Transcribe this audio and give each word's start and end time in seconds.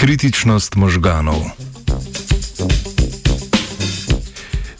Kritičnost 0.00 0.80
možganov. 0.80 1.44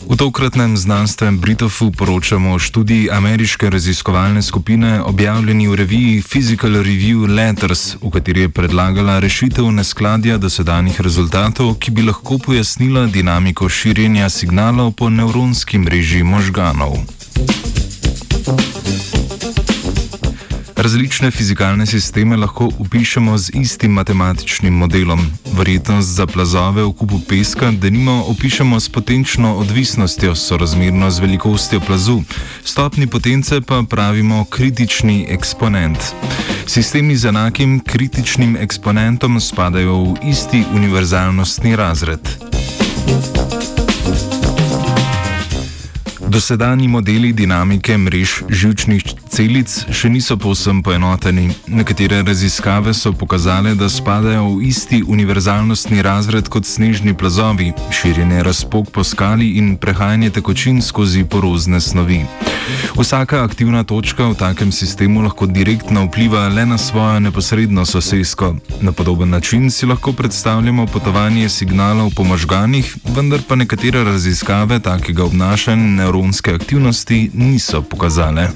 V 0.09 0.17
tokratnem 0.17 0.77
znanstvenem 0.77 1.39
Britofu 1.39 1.93
poročamo 1.93 2.57
o 2.57 2.59
študiji 2.59 3.11
ameriške 3.13 3.71
raziskovalne 3.71 4.43
skupine, 4.43 5.03
objavljeni 5.03 5.69
v 5.69 5.75
reviji 5.75 6.23
Physical 6.23 6.81
Review 6.81 7.29
Letters, 7.29 8.01
v 8.01 8.11
kateri 8.11 8.41
je 8.41 8.49
predlagala 8.49 9.19
rešitev 9.21 9.69
neskladja 9.69 10.39
dosedanjih 10.39 11.01
rezultatov, 11.01 11.77
ki 11.77 11.91
bi 11.91 12.03
lahko 12.03 12.39
pojasnila 12.39 13.07
dinamiko 13.07 13.69
širjenja 13.69 14.29
signalov 14.29 14.93
po 14.97 15.11
nevronski 15.11 15.79
mreži 15.79 16.23
možganov. 16.23 17.20
Različne 20.81 21.31
fizikalne 21.31 21.87
sisteme 21.87 22.37
lahko 22.37 22.71
upišemo 22.79 23.39
z 23.39 23.51
istim 23.55 23.93
matematičnim 23.93 24.75
modelom. 24.75 25.21
Verjetnost 25.53 26.09
za 26.09 26.27
plazove 26.27 26.83
v 26.83 26.93
kupu 26.93 27.21
peska, 27.29 27.71
da 27.71 27.91
nimo 27.91 28.25
opišemo 28.29 28.81
s 28.81 28.89
potenčno 28.89 29.57
odvisnostjo, 29.57 30.35
sorazmerno 30.35 31.11
z 31.11 31.21
velikostjo 31.21 31.81
plazu, 31.81 32.23
stopni 32.65 33.07
potence 33.07 33.61
pa 33.61 33.83
pravimo 33.91 34.45
kritični 34.45 35.27
eksponent. 35.29 35.99
Sistemi 36.67 37.17
z 37.17 37.29
enakim 37.29 37.81
kritičnim 37.81 38.57
eksponentom 38.57 39.41
spadajo 39.41 40.03
v 40.03 40.17
isti 40.33 40.65
univerzalnostni 40.75 41.77
razred. 41.77 42.25
Dosedani 46.29 46.89
modeli 46.89 47.33
dinamike 47.33 47.99
mrež 47.99 48.43
žilčnih 48.49 49.20
celic 49.31 49.71
še 49.95 50.11
niso 50.11 50.37
povsem 50.37 50.83
poenoteni. 50.83 51.49
Nekatere 51.71 52.23
raziskave 52.27 52.95
so 52.95 53.13
pokazale, 53.13 53.75
da 53.79 53.89
spadajo 53.89 54.57
v 54.59 54.69
isti 54.69 55.03
univerzalnostni 55.07 56.03
razred 56.03 56.51
kot 56.51 56.67
snežni 56.67 57.15
plazovi, 57.15 57.71
širjenje 57.95 58.43
razpok 58.43 58.91
po 58.91 59.05
skali 59.07 59.55
in 59.63 59.77
prehajanje 59.79 60.31
tekočin 60.41 60.83
skozi 60.83 61.25
porozne 61.25 61.81
snovi. 61.81 62.25
Vsaka 62.99 63.43
aktivna 63.45 63.85
točka 63.85 64.29
v 64.31 64.35
takem 64.39 64.73
sistemu 64.73 65.23
lahko 65.23 65.47
direktno 65.47 66.05
vpliva 66.07 66.49
le 66.49 66.67
na 66.67 66.79
svojo 66.79 67.21
neposredno 67.21 67.87
sosesko. 67.87 68.55
Na 68.81 68.93
podoben 68.93 69.31
način 69.31 69.71
si 69.71 69.87
lahko 69.87 70.13
predstavljamo 70.13 70.87
potovanje 70.87 71.49
signalov 71.49 72.13
po 72.17 72.25
možganih, 72.25 72.97
vendar 73.17 73.41
pa 73.49 73.55
nekatere 73.55 74.05
raziskave 74.05 74.81
takega 74.81 75.25
obnašanja 75.25 75.87
neuronske 76.03 76.55
aktivnosti 76.55 77.31
niso 77.35 77.83
pokazale. 77.83 78.49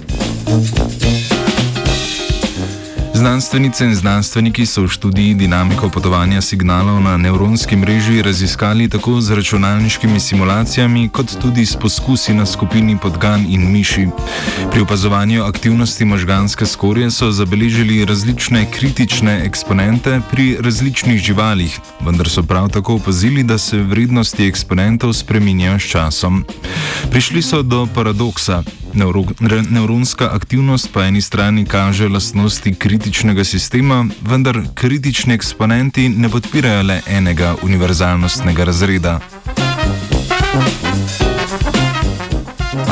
Znanstvenice 3.24 3.84
in 3.84 3.94
znanstveniki 3.94 4.66
so 4.66 4.82
v 4.82 4.88
študiji 4.88 5.34
dinamiko 5.34 5.88
potovanja 5.88 6.40
signalov 6.44 7.00
na 7.00 7.16
nevronski 7.16 7.76
mreži 7.76 8.22
raziskali 8.22 8.88
tako 8.88 9.20
z 9.20 9.34
računalniškimi 9.34 10.20
simulacijami, 10.20 11.08
kot 11.08 11.32
tudi 11.42 11.66
s 11.66 11.76
poskusi 11.76 12.34
na 12.34 12.46
skupini 12.46 12.98
podgan 13.02 13.46
in 13.48 13.72
miši. 13.72 14.06
Pri 14.70 14.80
opazovanju 14.80 15.44
aktivnosti 15.44 16.04
možganske 16.04 16.66
skorje 16.66 17.10
so 17.10 17.32
zabeležili 17.32 18.04
različne 18.04 18.66
kritične 18.70 19.40
eksponente 19.46 20.20
pri 20.30 20.56
različnih 20.60 21.18
živalih, 21.18 21.80
vendar 22.00 22.28
so 22.28 22.42
prav 22.42 22.68
tako 22.68 22.94
opazili, 22.94 23.42
da 23.42 23.58
se 23.58 23.78
vrednosti 23.78 24.46
eksponentov 24.46 25.12
spreminjajo 25.12 25.78
s 25.78 25.90
časom. 25.90 26.44
Prišli 27.10 27.42
so 27.42 27.62
do 27.62 27.88
paradoksa. 27.94 28.83
Neuro, 28.94 29.24
neuronska 29.70 30.30
aktivnost 30.32 30.92
po 30.92 31.00
eni 31.00 31.20
strani 31.20 31.64
kaže 31.66 32.08
lastnosti 32.08 32.74
kritičnega 32.74 33.44
sistema, 33.44 34.06
vendar 34.22 34.62
kritični 34.74 35.34
eksponenti 35.34 36.08
ne 36.08 36.28
podpirajo 36.28 36.82
le 36.82 37.00
enega 37.06 37.54
univerzalnostnega 37.62 38.64
razreda. 38.64 39.20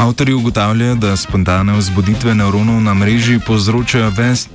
Avtori 0.02 0.32
ugotavljajo, 0.32 0.94
da 0.94 1.16
spontane 1.16 1.72
vzbuditve 1.72 2.34
nevronov 2.34 2.80
na 2.82 2.94
mreži 2.94 3.36
povzročajo 3.46 4.08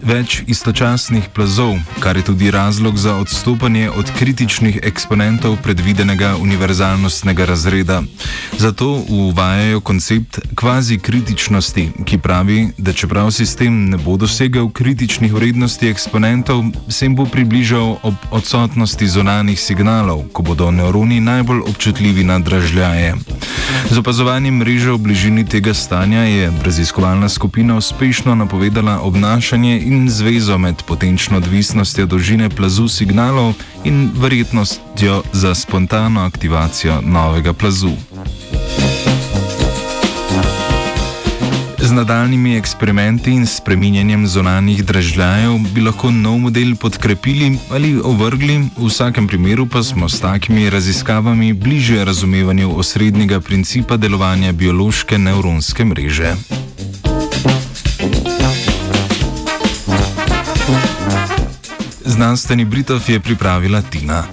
več 0.04 0.42
istočasnih 0.48 1.30
plazov, 1.36 1.78
kar 2.04 2.18
je 2.18 2.24
tudi 2.28 2.52
razlog 2.52 2.98
za 2.98 3.16
odstopanje 3.16 3.90
od 3.90 4.12
kritičnih 4.20 4.80
eksponentov 4.84 5.56
predvidenega 5.64 6.34
univerzalnostnega 6.36 7.46
razreda. 7.46 8.02
Zato 8.58 8.90
uvajajo 9.08 9.80
koncept 9.80 10.40
kvazi 10.56 11.00
kritičnosti, 11.00 11.92
ki 12.06 12.18
pravi, 12.18 12.68
da 12.78 12.94
čeprav 12.94 13.32
sistem 13.32 13.86
ne 13.90 13.98
bo 13.98 14.18
dosegel 14.18 14.68
kritičnih 14.70 15.34
vrednosti 15.34 15.88
eksponentov, 15.88 16.64
se 16.90 17.06
jim 17.06 17.16
bo 17.16 17.26
približal 17.26 17.96
ob 18.04 18.16
odsotnosti 18.32 19.08
zonanih 19.08 19.60
signalov, 19.60 20.28
ko 20.34 20.44
bodo 20.44 20.72
nevroni 20.72 21.22
najbolj 21.24 21.64
občutljivi 21.72 22.24
na 22.24 22.40
dražljaje. 22.40 23.16
Z 23.92 23.98
opazovanjem 23.98 24.56
mreže 24.56 24.92
v 24.92 24.98
bližini 24.98 25.44
tega 25.46 25.74
stanja 25.74 26.24
je 26.24 26.52
raziskovalna 26.64 27.30
skupina 27.30 27.78
uspešno 27.78 28.36
napovedala 28.36 29.00
obnašanje 29.02 29.80
in 29.80 30.10
zvezo 30.10 30.58
med 30.58 30.84
potenčno 30.88 31.38
odvisnostjo 31.38 32.06
dolžine 32.06 32.50
plazu 32.50 32.88
signalov 32.88 33.54
in 33.84 34.12
verjetnostjo 34.16 35.24
za 35.34 35.56
spontano 35.56 36.22
aktivacijo 36.22 37.02
novega 37.02 37.54
plazu. 37.54 37.92
Nadaljnimi 41.98 42.56
eksperimenti 42.56 43.32
in 43.34 43.46
spreminjanjem 43.46 44.28
zonalnih 44.28 44.84
dražljajev 44.86 45.56
bi 45.74 45.82
lahko 45.82 46.12
nov 46.12 46.38
model 46.38 46.76
podkrepili 46.76 47.58
ali 47.74 47.96
ovrgli, 48.04 48.58
v 48.78 48.86
vsakem 48.86 49.28
primeru 49.28 49.66
pa 49.66 49.82
smo 49.84 50.10
s 50.10 50.20
takimi 50.22 50.70
raziskavami 50.70 51.54
bliže 51.54 52.06
razumevanju 52.06 52.78
osrednjega 52.78 53.40
principa 53.40 53.98
delovanja 53.98 54.52
biološke 54.52 55.18
nevronske 55.18 55.86
mreže. 55.86 56.36
Znanstveni 62.06 62.66
Britov 62.66 63.02
je 63.08 63.20
pripravila 63.20 63.82
Tina. 63.82 64.24